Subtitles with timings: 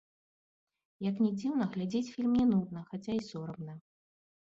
[1.09, 3.73] Як ні дзіўна, глядзець фільм не нудна, хаця і сорамна.